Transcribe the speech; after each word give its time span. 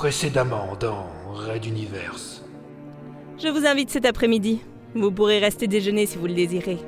précédemment 0.00 0.78
dans 0.80 1.04
Red 1.30 1.66
Universe. 1.66 2.42
Je 3.36 3.48
vous 3.48 3.66
invite 3.66 3.90
cet 3.90 4.06
après-midi. 4.06 4.60
Vous 4.94 5.12
pourrez 5.12 5.38
rester 5.40 5.66
déjeuner 5.66 6.06
si 6.06 6.16
vous 6.16 6.26
le 6.26 6.32
désirez. 6.32 6.78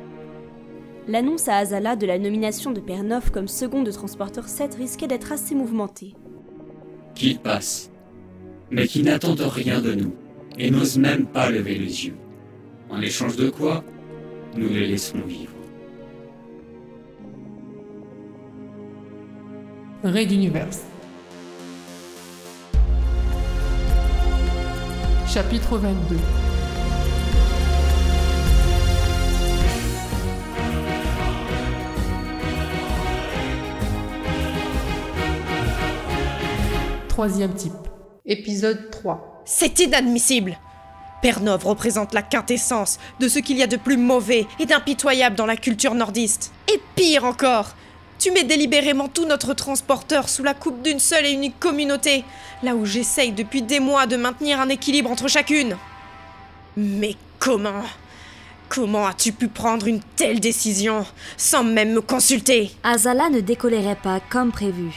L'annonce 1.08 1.46
à 1.46 1.59
Azala 1.59 1.95
de 1.95 2.06
la 2.06 2.19
nomination 2.19 2.71
de 2.71 2.80
Pernov 2.80 3.30
comme 3.30 3.48
second 3.48 3.83
de 3.83 3.90
Transporteur 3.90 4.48
7 4.48 4.77
risquait 4.77 5.09
d'être 5.09 5.30
assez 5.30 5.54
mouvementée. 5.54 6.14
Qu'ils 7.14 7.38
passent, 7.38 7.90
mais 8.70 8.86
qui 8.86 9.02
n'attendent 9.02 9.40
rien 9.40 9.82
de 9.82 9.92
nous 9.92 10.14
et 10.58 10.70
n'osent 10.70 10.96
même 10.96 11.26
pas 11.26 11.50
lever 11.50 11.74
les 11.74 12.06
yeux. 12.06 12.16
En 12.88 13.02
échange 13.02 13.36
de 13.36 13.50
quoi, 13.50 13.84
nous 14.56 14.70
les 14.70 14.86
laisserons 14.86 15.26
vivre. 15.26 15.52
Raid 20.02 20.32
Universe. 20.32 20.86
Chapitre 25.26 25.79
22 25.79 26.17
Troisième 37.08 37.55
type. 37.55 37.72
Épisode 38.27 38.91
3. 38.91 39.42
C'est 39.45 39.78
inadmissible 39.81 40.58
Pernov 41.23 41.64
représente 41.64 42.14
la 42.14 42.23
quintessence 42.23 42.98
de 43.20 43.28
ce 43.28 43.39
qu'il 43.39 43.56
y 43.56 43.62
a 43.62 43.69
de 43.69 43.77
plus 43.77 43.97
mauvais 43.97 44.47
et 44.59 44.67
d'impitoyable 44.67 45.36
dans 45.36 45.47
la 45.47 45.56
culture 45.56 45.95
nordiste. 45.95 46.53
Et 46.73 46.81
pire 46.97 47.25
encore, 47.25 47.77
tu 48.22 48.31
mets 48.31 48.44
délibérément 48.44 49.08
tout 49.08 49.27
notre 49.27 49.53
transporteur 49.53 50.28
sous 50.28 50.44
la 50.44 50.55
coupe 50.55 50.81
d'une 50.81 51.00
seule 51.00 51.27
et 51.27 51.33
unique 51.33 51.58
communauté, 51.58 52.25
là 52.62 52.77
où 52.77 52.86
j'essaye 52.86 53.33
depuis 53.33 53.62
des 53.62 53.81
mois 53.81 54.06
de 54.06 54.14
maintenir 54.14 54.61
un 54.61 54.69
équilibre 54.69 55.11
entre 55.11 55.27
chacune. 55.27 55.77
Mais 56.77 57.17
comment? 57.41 57.83
Comment 58.69 59.09
as-tu 59.09 59.33
pu 59.33 59.48
prendre 59.48 59.89
une 59.89 59.98
telle 60.15 60.39
décision 60.39 61.05
sans 61.37 61.65
même 61.65 61.95
me 61.95 62.00
consulter? 62.00 62.70
Azala 62.84 63.28
ne 63.28 63.41
décolérait 63.41 63.98
pas 64.00 64.20
comme 64.31 64.53
prévu. 64.53 64.93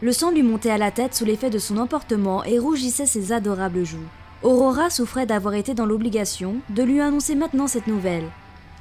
Le 0.00 0.10
sang 0.10 0.32
lui 0.32 0.42
montait 0.42 0.70
à 0.70 0.78
la 0.78 0.90
tête 0.90 1.14
sous 1.14 1.24
l'effet 1.24 1.50
de 1.50 1.60
son 1.60 1.78
emportement 1.78 2.42
et 2.42 2.58
rougissait 2.58 3.06
ses 3.06 3.30
adorables 3.30 3.84
joues. 3.84 4.08
Aurora 4.42 4.90
souffrait 4.90 5.26
d'avoir 5.26 5.54
été 5.54 5.74
dans 5.74 5.86
l'obligation 5.86 6.56
de 6.70 6.82
lui 6.82 7.00
annoncer 7.00 7.36
maintenant 7.36 7.68
cette 7.68 7.86
nouvelle. 7.86 8.28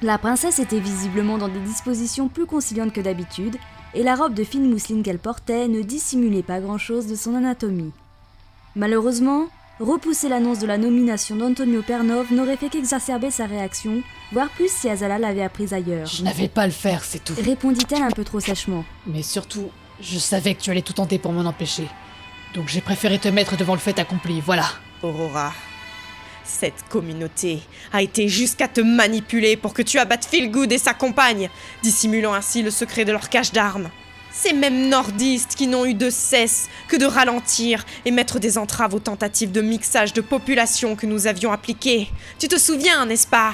La 0.04 0.20
princesse 0.20 0.60
était 0.60 0.80
visiblement 0.80 1.40
dans 1.40 1.48
des 1.48 1.60
dispositions 1.60 2.28
plus 2.28 2.46
conciliantes 2.46 2.94
que 2.94 3.02
d'habitude, 3.02 3.58
et 3.96 4.04
la 4.04 4.16
robe 4.16 4.36
de 4.36 4.44
fine 4.44 4.70
mousseline 4.70 5.02
qu'elle 5.02 5.18
portait 5.18 5.68
ne 5.68 5.82
dissimulait 5.82 6.44
pas 6.44 6.60
grand-chose 6.60 7.08
de 7.08 7.16
son 7.16 7.34
anatomie. 7.34 7.92
Malheureusement, 8.76 9.48
repousser 9.80 10.30
l'annonce 10.30 10.60
de 10.60 10.68
la 10.68 10.78
nomination 10.78 11.36
d'Antonio 11.36 11.82
Pernov 11.82 12.32
n'aurait 12.32 12.58
fait 12.58 12.70
qu'exacerber 12.70 13.32
sa 13.32 13.48
réaction, 13.48 14.04
voire 14.32 14.50
plus 14.50 14.72
si 14.72 14.88
Azala 14.88 15.18
l'avait 15.18 15.42
apprise 15.42 15.74
ailleurs. 15.74 16.06
Je 16.06 16.24
n'avais 16.24 16.48
pas 16.48 16.64
à 16.64 16.68
le 16.68 16.74
faire, 16.74 17.04
c'est 17.04 17.24
tout. 17.24 17.34
Répondit-elle 17.44 18.04
un 18.04 18.12
peu 18.12 18.24
trop 18.24 18.40
sèchement. 18.40 18.86
Mais 19.08 19.24
surtout, 19.24 19.72
je 20.00 20.20
savais 20.20 20.54
que 20.54 20.62
tu 20.62 20.70
allais 20.70 20.84
tout 20.84 20.94
tenter 20.94 21.18
pour 21.18 21.32
m'en 21.32 21.50
empêcher. 21.50 21.88
Donc 22.54 22.68
j'ai 22.68 22.82
préféré 22.82 23.18
te 23.18 23.30
mettre 23.30 23.58
devant 23.58 23.74
le 23.74 23.80
fait 23.80 23.98
accompli, 23.98 24.42
voilà. 24.42 24.68
Aurora, 25.02 25.54
cette 26.48 26.88
communauté 26.90 27.62
a 27.94 28.02
été 28.02 28.28
jusqu'à 28.28 28.68
te 28.68 28.82
manipuler 28.82 29.58
pour 29.58 29.74
que 29.74 29.82
tu 29.82 30.00
abattes 30.00 30.26
Feelgood 30.26 30.72
et 30.72 30.78
sa 30.78 30.94
compagne, 30.94 31.50
dissimulant 31.84 32.34
ainsi 32.34 32.64
le 32.64 32.72
secret 32.72 33.06
de 33.06 33.12
leur 33.12 33.30
cache 33.30 33.52
d'armes. 33.52 33.90
Ces 34.32 34.54
mêmes 34.54 34.90
nordistes 34.90 35.56
qui 35.56 35.68
n'ont 35.68 35.86
eu 35.86 35.94
de 35.94 36.10
cesse 36.10 36.70
que 36.88 36.96
de 36.96 37.06
ralentir 37.06 37.86
et 38.06 38.12
mettre 38.12 38.40
des 38.40 38.58
entraves 38.58 38.94
aux 38.94 39.00
tentatives 39.00 39.52
de 39.52 39.62
mixage 39.62 40.14
de 40.14 40.22
population 40.22 40.96
que 40.96 41.06
nous 41.06 41.28
avions 41.28 41.52
appliquées. 41.52 42.10
Tu 42.38 42.48
te 42.48 42.58
souviens, 42.58 43.06
n'est-ce 43.06 43.28
pas? 43.28 43.54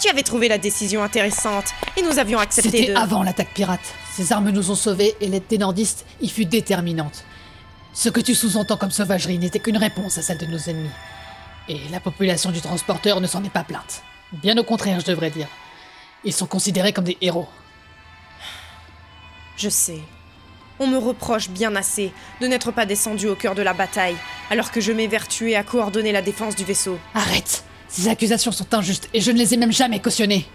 Tu 0.00 0.08
avais 0.08 0.22
trouvé 0.22 0.48
la 0.48 0.58
décision 0.58 1.02
intéressante 1.02 1.66
et 1.96 2.02
nous 2.02 2.18
avions 2.18 2.38
accepté 2.38 2.70
C'était 2.70 2.92
de... 2.92 2.96
avant 2.96 3.22
l'attaque 3.22 3.52
pirate. 3.52 3.80
Ces 4.14 4.32
armes 4.32 4.50
nous 4.50 4.70
ont 4.70 4.76
sauvés 4.76 5.14
et 5.20 5.28
l'aide 5.28 5.46
des 5.48 5.58
nordistes 5.58 6.06
y 6.20 6.28
fut 6.28 6.46
déterminante. 6.46 7.24
Ce 7.92 8.08
que 8.08 8.20
tu 8.20 8.34
sous-entends 8.34 8.76
comme 8.76 8.92
sauvagerie 8.92 9.38
n'était 9.38 9.58
qu'une 9.58 9.76
réponse 9.76 10.16
à 10.18 10.22
celle 10.22 10.38
de 10.38 10.46
nos 10.46 10.58
ennemis. 10.58 10.90
Et 11.70 11.78
la 11.92 12.00
population 12.00 12.50
du 12.50 12.60
transporteur 12.60 13.20
ne 13.20 13.28
s'en 13.28 13.44
est 13.44 13.48
pas 13.48 13.62
plainte. 13.62 14.02
Bien 14.32 14.58
au 14.58 14.64
contraire, 14.64 14.98
je 14.98 15.06
devrais 15.06 15.30
dire. 15.30 15.46
Ils 16.24 16.32
sont 16.32 16.46
considérés 16.46 16.92
comme 16.92 17.04
des 17.04 17.16
héros. 17.20 17.46
Je 19.56 19.68
sais. 19.68 20.00
On 20.80 20.88
me 20.88 20.98
reproche 20.98 21.48
bien 21.48 21.76
assez 21.76 22.12
de 22.40 22.48
n'être 22.48 22.72
pas 22.72 22.86
descendu 22.86 23.28
au 23.28 23.36
cœur 23.36 23.54
de 23.54 23.62
la 23.62 23.72
bataille, 23.72 24.16
alors 24.50 24.72
que 24.72 24.80
je 24.80 24.90
m'évertuais 24.90 25.54
à 25.54 25.62
coordonner 25.62 26.10
la 26.10 26.22
défense 26.22 26.56
du 26.56 26.64
vaisseau. 26.64 26.98
Arrête 27.14 27.62
Ces 27.86 28.08
accusations 28.08 28.50
sont 28.50 28.74
injustes 28.74 29.08
et 29.14 29.20
je 29.20 29.30
ne 29.30 29.38
les 29.38 29.54
ai 29.54 29.56
même 29.56 29.72
jamais 29.72 30.00
cautionnées. 30.00 30.48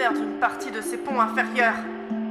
Perdre 0.00 0.22
une 0.22 0.40
partie 0.40 0.70
de 0.70 0.80
ses 0.80 0.96
ponts 0.96 1.20
inférieurs. 1.20 1.74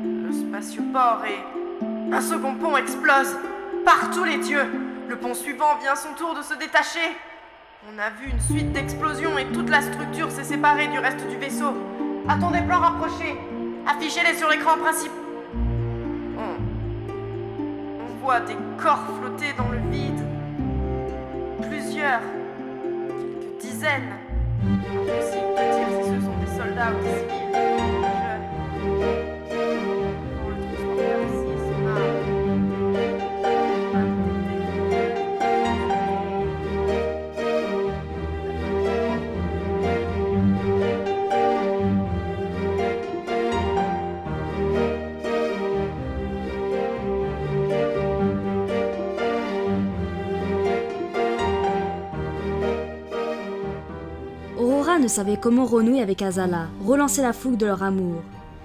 Le 0.02 0.32
spatioport 0.34 1.22
et 1.24 2.12
un 2.12 2.20
second 2.20 2.56
pont 2.56 2.76
explose. 2.76 3.38
Par 3.86 4.10
tous 4.10 4.24
les 4.24 4.38
dieux, 4.38 4.66
le 5.08 5.16
pont 5.16 5.36
suivant 5.36 5.78
vient 5.80 5.92
à 5.92 5.96
son 5.96 6.14
tour 6.18 6.34
de 6.34 6.42
se 6.42 6.56
détacher. 6.56 7.16
On 7.88 8.00
a 8.00 8.10
vu 8.10 8.32
une 8.32 8.40
suite 8.40 8.74
d'explosions 8.74 9.38
et 9.38 9.46
toute 9.54 9.70
la 9.70 9.84
structure 9.84 10.32
s'est 10.32 10.46
séparée 10.46 10.88
du 10.88 10.98
reste 10.98 11.28
du 11.28 11.38
vaisseau. 11.38 11.76
A-t-on 12.28 12.50
des 12.50 12.64
plans 12.64 12.80
rapprochés? 12.80 13.38
Affichez-les 13.86 14.36
sur 14.36 14.50
l'écran 14.50 14.76
principal. 14.80 15.16
On... 16.40 16.58
On 18.02 18.26
voit 18.26 18.40
des 18.40 18.58
corps 18.82 19.06
flotter 19.22 19.54
dans 19.56 19.70
le 19.70 19.78
vide. 19.92 20.26
Plusieurs. 21.70 22.22
Quelques 23.12 23.62
dizaines. 23.62 24.16
Impossible 24.64 25.54
de 25.54 25.64
dire 25.78 26.04
si 26.04 26.10
ce 26.10 26.26
sont 26.26 26.38
des 26.40 26.58
soldats 26.58 26.94
ou 27.00 27.04
des 27.04 27.39
savait 55.10 55.38
comment 55.38 55.66
renouer 55.66 56.02
avec 56.02 56.22
Azala, 56.22 56.68
relancer 56.86 57.22
la 57.22 57.34
fougue 57.34 57.58
de 57.58 57.66
leur 57.66 57.84
amour. 57.84 58.22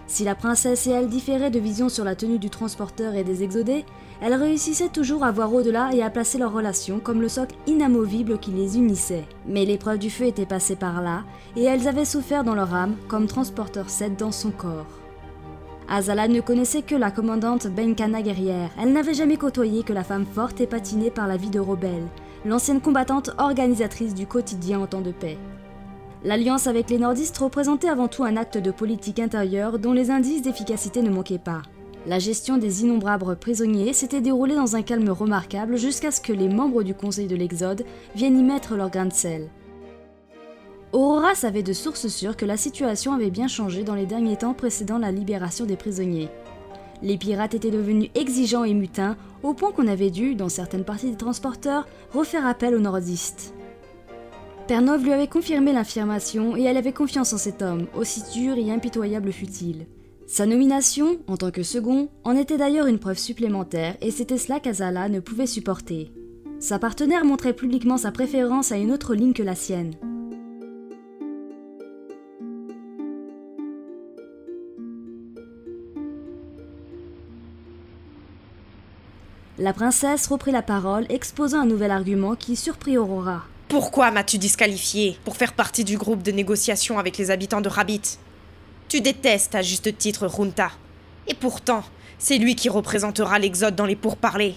Si 0.07 0.25
la 0.25 0.35
princesse 0.35 0.87
et 0.87 0.91
elle 0.91 1.09
différaient 1.09 1.51
de 1.51 1.59
vision 1.59 1.89
sur 1.89 2.05
la 2.05 2.15
tenue 2.15 2.39
du 2.39 2.51
transporteur 2.51 3.15
et 3.15 3.25
des 3.25 3.43
exodés, 3.43 3.85
elle 4.21 4.35
réussissait 4.35 4.89
toujours 4.89 5.25
à 5.25 5.33
voir 5.33 5.53
au-delà 5.53 5.91
et 5.95 6.03
à 6.03 6.11
placer 6.11 6.39
leur 6.39 6.53
relation 6.53 7.01
comme 7.01 7.21
le 7.21 7.29
socle 7.29 7.57
inamovible 7.67 8.39
qui 8.39 8.51
les 8.51 8.77
unissait. 8.77 9.25
Mais 9.47 9.65
l'épreuve 9.65 9.99
du 9.99 10.11
feu 10.11 10.27
était 10.27 10.47
passée 10.47 10.77
par 10.77 11.03
là, 11.03 11.25
et 11.57 11.65
elles 11.65 11.89
avaient 11.89 12.05
souffert 12.05 12.45
dans 12.45 12.55
leur 12.55 12.75
âme 12.75 12.97
comme 13.09 13.27
transporteur 13.27 13.89
7 13.89 14.19
dans 14.19 14.33
son 14.33 14.51
corps. 14.51 14.87
Azala 15.89 16.29
ne 16.29 16.41
connaissait 16.41 16.83
que 16.83 16.95
la 16.95 17.11
commandante 17.11 17.67
Benkana 17.67 18.23
guerrière. 18.23 18.71
Elle 18.81 18.93
n'avait 18.93 19.15
jamais 19.15 19.37
côtoyé 19.37 19.83
que 19.83 19.93
la 19.93 20.05
femme 20.05 20.25
forte 20.25 20.61
et 20.61 20.67
patinée 20.67 21.11
par 21.11 21.29
la 21.29 21.37
vie 21.37 21.51
de 21.51 21.61
Robel, 21.61 22.07
l'ancienne 22.45 22.81
combattante 22.81 23.31
organisatrice 23.39 24.15
du 24.15 24.27
quotidien 24.27 24.81
en 24.81 24.87
temps 24.87 25.03
de 25.03 25.13
paix. 25.13 25.39
L'alliance 26.25 26.67
avec 26.67 26.89
les 26.89 26.97
nordistes 26.97 27.37
représentait 27.37 27.91
avant 27.91 28.09
tout 28.09 28.25
un 28.25 28.39
acte 28.39 28.57
de 28.57 28.71
politique 28.71 29.19
intérieure 29.19 29.79
dont 29.79 29.93
les 29.93 30.11
indices 30.11 30.41
d'efficacité 30.41 31.03
ne 31.03 31.11
manquaient 31.11 31.39
pas. 31.39 31.61
La 32.07 32.19
gestion 32.19 32.57
des 32.57 32.83
innombrables 32.83 33.37
prisonniers 33.37 33.93
s'était 33.93 34.23
déroulée 34.23 34.55
dans 34.55 34.75
un 34.75 34.81
calme 34.81 35.11
remarquable 35.11 35.77
jusqu'à 35.77 36.11
ce 36.11 36.23
que 36.23 36.33
les 36.33 36.49
membres 36.49 36.83
du 36.83 36.95
Conseil 36.95 37.27
de 37.27 37.37
l'Exode 37.37 37.85
viennent 38.15 38.39
y 38.39 38.43
mettre 38.43 38.75
leur 38.75 38.91
grain 38.91 39.07
de 39.07 39.13
sel. 39.13 39.51
Aurora 40.93 41.35
savait 41.35 41.63
de 41.63 41.73
sources 41.73 42.09
sûres 42.09 42.37
que 42.37 42.47
la 42.47 42.57
situation 42.57 43.13
avait 43.13 43.31
bien 43.31 43.49
changé 43.49 43.85
dans 43.85 43.95
les 43.95 44.07
derniers 44.07 44.37
temps 44.37 44.55
précédant 44.55 44.99
la 44.99 45.13
libération 45.13 45.67
des 45.67 45.77
prisonniers. 45.77 46.31
Les 47.03 47.19
pirates 47.19 47.55
étaient 47.55 47.71
devenus 47.71 48.11
exigeants 48.15 48.65
et 48.65 48.75
mutins, 48.75 49.17
au 49.43 49.53
point 49.53 49.73
qu'on 49.73 49.89
avait 49.89 50.11
dû, 50.11 50.35
dans 50.37 50.49
certaines 50.49 50.85
parties 50.85 51.11
des 51.11 51.17
transporteurs, 51.17 51.87
refaire 52.13 52.47
appel 52.47 52.75
aux 52.75 52.81
nordistes. 52.81 53.54
Pernov 54.67 55.05
lui 55.05 55.13
avait 55.13 55.29
confirmé 55.29 55.75
l'affirmation 55.75 56.57
et 56.57 56.63
elle 56.63 56.79
avait 56.79 56.95
confiance 56.95 57.35
en 57.35 57.39
cet 57.39 57.61
homme, 57.61 57.87
aussi 57.95 58.23
dur 58.33 58.57
et 58.57 58.73
impitoyable 58.73 59.31
fut-il. 59.31 59.87
Sa 60.27 60.47
nomination, 60.47 61.19
en 61.27 61.37
tant 61.37 61.51
que 61.51 61.63
second, 61.63 62.09
en 62.25 62.35
était 62.35 62.57
d'ailleurs 62.57 62.87
une 62.87 62.99
preuve 62.99 63.19
supplémentaire 63.19 63.99
et 64.01 64.11
c'était 64.11 64.39
cela 64.39 64.61
qu'Azala 64.61 65.11
ne 65.11 65.21
pouvait 65.21 65.47
supporter. 65.47 66.13
Sa 66.61 66.79
partenaire 66.79 67.27
montrait 67.27 67.53
publiquement 67.53 67.99
sa 67.99 68.11
préférence 68.11 68.73
à 68.73 68.79
une 68.79 68.91
autre 68.91 69.15
ligne 69.15 69.35
que 69.35 69.43
la 69.43 69.55
sienne. 69.55 69.93
La 79.59 79.75
princesse 79.75 80.27
reprit 80.27 80.53
la 80.53 80.63
parole, 80.63 81.05
exposant 81.11 81.61
un 81.61 81.67
nouvel 81.67 81.91
argument 81.91 82.35
qui 82.35 82.57
surprit 82.57 82.97
Aurora. 82.97 83.45
Pourquoi 83.75 84.13
m'as-tu 84.13 84.39
disqualifié 84.39 85.19
pour 85.25 85.37
faire 85.37 85.53
partie 85.53 85.83
du 85.83 85.99
groupe 85.99 86.23
de 86.23 86.31
négociation 86.31 86.97
avec 86.97 87.19
les 87.19 87.33
habitants 87.33 87.61
de 87.61 87.69
Rabbit 87.69 88.03
Tu 88.87 89.01
détestes 89.01 89.57
à 89.57 89.63
juste 89.63 89.99
titre 89.99 90.29
Runta. 90.29 90.71
Et 91.27 91.35
pourtant, 91.35 91.83
c'est 92.17 92.39
lui 92.39 92.55
qui 92.55 92.69
représentera 92.69 93.37
l'Exode 93.41 93.75
dans 93.75 93.85
les 93.85 93.97
pourparlers. 93.97 94.55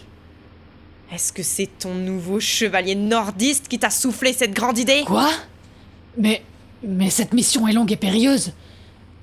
Est-ce 1.11 1.33
que 1.33 1.41
c'est 1.41 1.65
ton 1.79 1.95
nouveau 1.95 2.39
chevalier 2.39 2.93
nordiste 2.93 3.67
qui 3.67 3.79
t'a 3.79 3.89
soufflé 3.89 4.33
cette 4.33 4.53
grande 4.53 4.77
idée? 4.77 5.01
Quoi? 5.07 5.31
Mais. 6.15 6.43
Mais 6.83 7.09
cette 7.09 7.33
mission 7.33 7.67
est 7.67 7.73
longue 7.73 7.91
et 7.91 7.97
périlleuse. 7.97 8.53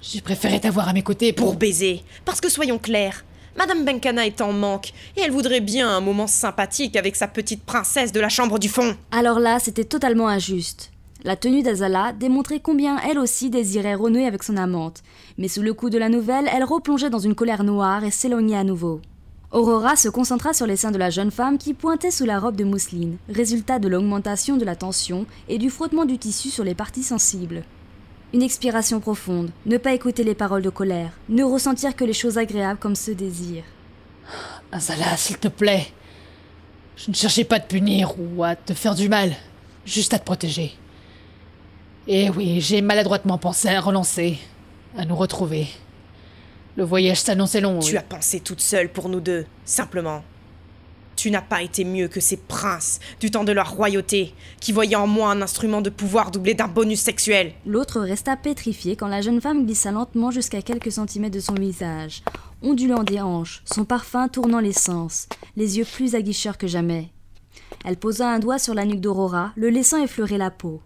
J'ai 0.02 0.22
préféré 0.22 0.58
t'avoir 0.58 0.88
à 0.88 0.92
mes 0.92 1.02
côtés 1.02 1.32
pour. 1.32 1.50
Pour 1.50 1.54
baiser. 1.54 2.02
Parce 2.24 2.40
que 2.40 2.48
soyons 2.48 2.78
clairs, 2.78 3.24
Madame 3.56 3.84
Benkana 3.84 4.26
est 4.26 4.40
en 4.40 4.52
manque, 4.52 4.92
et 5.16 5.20
elle 5.20 5.30
voudrait 5.30 5.60
bien 5.60 5.88
un 5.88 6.00
moment 6.00 6.26
sympathique 6.26 6.96
avec 6.96 7.14
sa 7.14 7.28
petite 7.28 7.62
princesse 7.62 8.12
de 8.12 8.20
la 8.20 8.28
chambre 8.28 8.58
du 8.58 8.68
fond. 8.68 8.96
Alors 9.12 9.38
là, 9.38 9.58
c'était 9.60 9.84
totalement 9.84 10.28
injuste. 10.28 10.90
La 11.22 11.36
tenue 11.36 11.62
d'Azala 11.62 12.12
démontrait 12.12 12.60
combien 12.60 12.98
elle 12.98 13.18
aussi 13.18 13.48
désirait 13.48 13.94
renouer 13.94 14.26
avec 14.26 14.42
son 14.42 14.56
amante, 14.56 15.02
mais 15.38 15.48
sous 15.48 15.62
le 15.62 15.72
coup 15.72 15.88
de 15.88 15.98
la 15.98 16.08
nouvelle, 16.08 16.50
elle 16.52 16.64
replongeait 16.64 17.10
dans 17.10 17.18
une 17.18 17.34
colère 17.34 17.64
noire 17.64 18.04
et 18.04 18.10
s'éloignait 18.10 18.58
à 18.58 18.64
nouveau. 18.64 19.00
Aurora 19.50 19.94
se 19.94 20.08
concentra 20.08 20.52
sur 20.52 20.66
les 20.66 20.76
seins 20.76 20.90
de 20.90 20.98
la 20.98 21.10
jeune 21.10 21.30
femme 21.30 21.58
qui 21.58 21.74
pointait 21.74 22.10
sous 22.10 22.24
la 22.24 22.40
robe 22.40 22.56
de 22.56 22.64
mousseline, 22.64 23.18
résultat 23.28 23.78
de 23.78 23.86
l'augmentation 23.86 24.56
de 24.56 24.64
la 24.64 24.74
tension 24.74 25.26
et 25.48 25.58
du 25.58 25.70
frottement 25.70 26.04
du 26.04 26.18
tissu 26.18 26.50
sur 26.50 26.64
les 26.64 26.74
parties 26.74 27.04
sensibles. 27.04 27.62
Une 28.32 28.42
expiration 28.42 28.98
profonde, 29.00 29.50
ne 29.66 29.76
pas 29.76 29.92
écouter 29.92 30.24
les 30.24 30.34
paroles 30.34 30.62
de 30.62 30.70
colère, 30.70 31.12
ne 31.28 31.44
ressentir 31.44 31.94
que 31.94 32.04
les 32.04 32.12
choses 32.12 32.38
agréables 32.38 32.80
comme 32.80 32.96
ce 32.96 33.12
désir. 33.12 33.62
Azala, 34.72 35.16
s'il 35.16 35.38
te 35.38 35.48
plaît. 35.48 35.86
Je 36.96 37.10
ne 37.10 37.14
cherchais 37.14 37.44
pas 37.44 37.56
à 37.56 37.60
te 37.60 37.68
punir 37.68 38.12
ou 38.18 38.42
à 38.42 38.56
te 38.56 38.72
faire 38.72 38.94
du 38.94 39.08
mal, 39.08 39.34
juste 39.84 40.14
à 40.14 40.18
te 40.18 40.24
protéger. 40.24 40.72
Et 42.06 42.30
oui, 42.30 42.60
j'ai 42.60 42.82
maladroitement 42.82 43.38
pensé 43.38 43.68
à 43.68 43.80
relancer, 43.80 44.38
à 44.96 45.04
nous 45.04 45.16
retrouver. 45.16 45.68
Le 46.76 46.84
voyage 46.84 47.20
s'annonçait 47.20 47.60
long. 47.60 47.78
Tu 47.78 47.96
as 47.96 48.02
pensé 48.02 48.40
toute 48.40 48.60
seule 48.60 48.88
pour 48.88 49.08
nous 49.08 49.20
deux, 49.20 49.46
simplement. 49.64 50.22
Tu 51.24 51.30
n'as 51.30 51.40
pas 51.40 51.62
été 51.62 51.84
mieux 51.84 52.08
que 52.08 52.20
ces 52.20 52.36
princes 52.36 53.00
du 53.18 53.30
temps 53.30 53.44
de 53.44 53.52
leur 53.52 53.70
royauté, 53.70 54.34
qui 54.60 54.72
voyaient 54.72 54.94
en 54.94 55.06
moi 55.06 55.30
un 55.30 55.40
instrument 55.40 55.80
de 55.80 55.88
pouvoir 55.88 56.30
doublé 56.30 56.52
d'un 56.52 56.68
bonus 56.68 57.00
sexuel. 57.00 57.54
L'autre 57.64 58.02
resta 58.02 58.36
pétrifié 58.36 58.94
quand 58.94 59.08
la 59.08 59.22
jeune 59.22 59.40
femme 59.40 59.64
glissa 59.64 59.90
lentement 59.90 60.30
jusqu'à 60.30 60.60
quelques 60.60 60.92
centimètres 60.92 61.34
de 61.34 61.40
son 61.40 61.54
visage, 61.54 62.22
ondulant 62.60 63.04
des 63.04 63.22
hanches, 63.22 63.62
son 63.64 63.86
parfum 63.86 64.28
tournant 64.28 64.60
les 64.60 64.74
sens, 64.74 65.26
les 65.56 65.78
yeux 65.78 65.86
plus 65.86 66.14
aguicheurs 66.14 66.58
que 66.58 66.66
jamais. 66.66 67.08
Elle 67.86 67.96
posa 67.96 68.28
un 68.28 68.38
doigt 68.38 68.58
sur 68.58 68.74
la 68.74 68.84
nuque 68.84 69.00
d'Aurora, 69.00 69.54
le 69.56 69.70
laissant 69.70 70.04
effleurer 70.04 70.36
la 70.36 70.50
peau. 70.50 70.82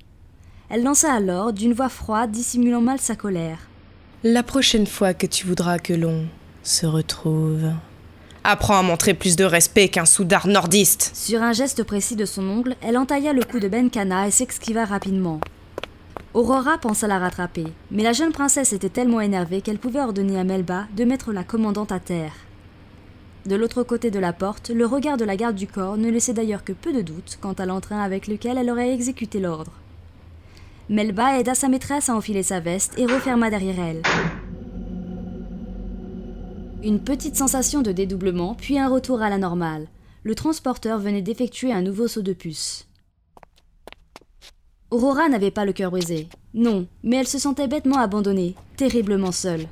Elle 0.70 0.84
lança 0.84 1.12
alors, 1.12 1.52
d'une 1.52 1.72
voix 1.72 1.88
froide, 1.88 2.30
dissimulant 2.30 2.80
mal 2.80 3.00
sa 3.00 3.16
colère. 3.16 3.58
La 4.22 4.44
prochaine 4.44 4.86
fois 4.86 5.14
que 5.14 5.26
tu 5.26 5.48
voudras 5.48 5.80
que 5.80 5.94
l'on 5.94 6.28
se 6.62 6.86
retrouve, 6.86 7.72
apprends 8.48 8.78
à 8.78 8.82
montrer 8.82 9.12
plus 9.12 9.36
de 9.36 9.44
respect 9.44 9.88
qu'un 9.88 10.06
soudard 10.06 10.46
nordiste. 10.46 11.10
Sur 11.14 11.42
un 11.42 11.52
geste 11.52 11.82
précis 11.82 12.16
de 12.16 12.24
son 12.24 12.48
ongle, 12.48 12.76
elle 12.80 12.96
entailla 12.96 13.34
le 13.34 13.42
cou 13.42 13.60
de 13.60 13.68
Benkana 13.68 14.26
et 14.26 14.30
s'esquiva 14.30 14.86
rapidement. 14.86 15.38
Aurora 16.32 16.78
pensa 16.78 17.06
la 17.06 17.18
rattraper, 17.18 17.66
mais 17.90 18.02
la 18.02 18.14
jeune 18.14 18.32
princesse 18.32 18.72
était 18.72 18.88
tellement 18.88 19.20
énervée 19.20 19.60
qu'elle 19.60 19.78
pouvait 19.78 20.00
ordonner 20.00 20.40
à 20.40 20.44
Melba 20.44 20.86
de 20.96 21.04
mettre 21.04 21.32
la 21.32 21.44
commandante 21.44 21.92
à 21.92 22.00
terre. 22.00 22.32
De 23.44 23.54
l'autre 23.54 23.82
côté 23.82 24.10
de 24.10 24.18
la 24.18 24.32
porte, 24.32 24.70
le 24.70 24.86
regard 24.86 25.18
de 25.18 25.26
la 25.26 25.36
garde 25.36 25.56
du 25.56 25.66
corps 25.66 25.98
ne 25.98 26.10
laissait 26.10 26.32
d'ailleurs 26.32 26.64
que 26.64 26.72
peu 26.72 26.92
de 26.94 27.02
doute 27.02 27.38
quant 27.42 27.52
à 27.52 27.66
l'entrain 27.66 28.00
avec 28.00 28.28
lequel 28.28 28.56
elle 28.56 28.70
aurait 28.70 28.94
exécuté 28.94 29.40
l'ordre. 29.40 29.72
Melba 30.88 31.38
aida 31.38 31.54
sa 31.54 31.68
maîtresse 31.68 32.08
à 32.08 32.14
enfiler 32.14 32.42
sa 32.42 32.60
veste 32.60 32.94
et 32.96 33.04
referma 33.04 33.50
derrière 33.50 33.78
elle. 33.78 34.02
Une 36.80 37.00
petite 37.00 37.34
sensation 37.34 37.82
de 37.82 37.90
dédoublement, 37.90 38.54
puis 38.54 38.78
un 38.78 38.88
retour 38.88 39.20
à 39.20 39.28
la 39.28 39.38
normale. 39.38 39.88
Le 40.22 40.36
transporteur 40.36 41.00
venait 41.00 41.22
d'effectuer 41.22 41.72
un 41.72 41.82
nouveau 41.82 42.06
saut 42.06 42.22
de 42.22 42.32
puce. 42.32 42.86
Aurora 44.92 45.28
n'avait 45.28 45.50
pas 45.50 45.64
le 45.64 45.72
cœur 45.72 45.90
brisé. 45.90 46.28
Non, 46.54 46.86
mais 47.02 47.16
elle 47.16 47.26
se 47.26 47.40
sentait 47.40 47.66
bêtement 47.66 47.98
abandonnée, 47.98 48.54
terriblement 48.76 49.32
seule. 49.32 49.66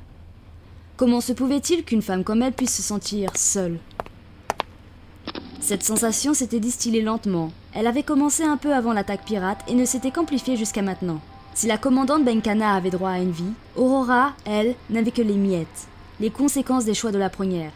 Comment 0.97 1.21
se 1.21 1.31
pouvait-il 1.31 1.85
qu'une 1.85 2.01
femme 2.01 2.25
comme 2.25 2.41
elle 2.41 2.51
puisse 2.51 2.75
se 2.75 2.83
sentir 2.83 3.31
seule? 3.37 3.79
Cette 5.61 5.83
sensation 5.83 6.33
s'était 6.33 6.59
distillée 6.59 7.01
lentement. 7.01 7.53
Elle 7.73 7.87
avait 7.87 8.03
commencé 8.03 8.43
un 8.43 8.57
peu 8.57 8.73
avant 8.73 8.91
l'attaque 8.91 9.23
pirate 9.25 9.63
et 9.69 9.75
ne 9.75 9.85
s'était 9.85 10.11
qu'amplifiée 10.11 10.57
jusqu'à 10.57 10.81
maintenant. 10.81 11.21
Si 11.53 11.67
la 11.67 11.77
commandante 11.77 12.25
Benkana 12.25 12.75
avait 12.75 12.89
droit 12.89 13.11
à 13.11 13.19
une 13.19 13.31
vie, 13.31 13.53
Aurora, 13.77 14.33
elle, 14.45 14.75
n'avait 14.89 15.11
que 15.11 15.21
les 15.21 15.35
miettes, 15.35 15.87
les 16.19 16.29
conséquences 16.29 16.85
des 16.85 16.93
choix 16.93 17.11
de 17.11 17.17
la 17.17 17.29
première. 17.29 17.71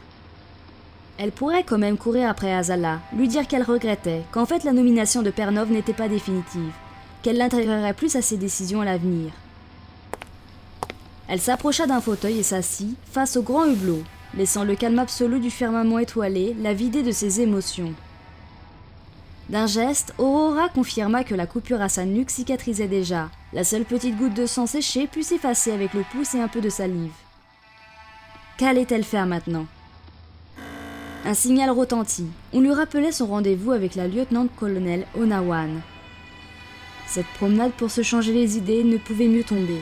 Elle 1.18 1.32
pourrait 1.32 1.64
quand 1.64 1.78
même 1.78 1.98
courir 1.98 2.30
après 2.30 2.54
Azala, 2.54 3.00
lui 3.16 3.28
dire 3.28 3.48
qu'elle 3.48 3.64
regrettait, 3.64 4.24
qu'en 4.32 4.46
fait 4.46 4.64
la 4.64 4.74
nomination 4.74 5.22
de 5.22 5.30
Pernov 5.30 5.72
n'était 5.72 5.94
pas 5.94 6.08
définitive, 6.08 6.72
qu'elle 7.22 7.38
l'intégrerait 7.38 7.94
plus 7.94 8.16
à 8.16 8.22
ses 8.22 8.38
décisions 8.38 8.82
à 8.82 8.86
l'avenir. 8.86 9.32
Elle 11.28 11.40
s'approcha 11.40 11.86
d'un 11.86 12.02
fauteuil 12.02 12.40
et 12.40 12.44
s'assit 12.44 12.98
face 13.12 13.38
au 13.38 13.44
grand 13.44 13.66
hublot, 13.66 14.04
laissant 14.36 14.64
le 14.64 14.76
calme 14.76 15.00
absolu 15.00 15.40
du 15.40 15.52
firmament 15.52 16.00
étoilé 16.00 16.56
la 16.60 16.74
vider 16.74 17.04
de 17.04 17.12
ses 17.12 17.42
émotions. 17.42 17.94
D'un 19.50 19.68
geste, 19.68 20.14
Aurora 20.18 20.70
confirma 20.70 21.24
que 21.24 21.36
la 21.36 21.46
coupure 21.46 21.82
à 21.82 21.90
sa 21.90 22.06
nuque 22.06 22.32
cicatrisait 22.32 22.88
déjà. 22.88 23.30
La 23.54 23.64
seule 23.64 23.84
petite 23.84 24.18
goutte 24.18 24.34
de 24.34 24.46
sang 24.46 24.66
séché 24.66 25.08
put 25.08 25.24
s'effacer 25.24 25.72
avec 25.72 25.94
le 25.94 26.04
pouce 26.12 26.36
et 26.36 26.42
un 26.42 26.48
peu 26.48 26.62
de 26.62 26.70
salive. 26.70 27.12
Qu'allait-elle 28.62 29.04
faire 29.04 29.26
maintenant? 29.26 29.66
Un 31.26 31.34
signal 31.34 31.72
retentit. 31.72 32.28
On 32.54 32.60
lui 32.60 32.72
rappelait 32.72 33.12
son 33.12 33.26
rendez-vous 33.26 33.72
avec 33.72 33.96
la 33.96 34.08
lieutenant-colonel 34.08 35.08
Onawan. 35.18 35.82
Cette 37.08 37.26
promenade 37.40 37.72
pour 37.72 37.90
se 37.90 38.04
changer 38.04 38.34
les 38.34 38.58
idées 38.60 38.84
ne 38.84 38.98
pouvait 38.98 39.30
mieux 39.30 39.44
tomber. 39.44 39.82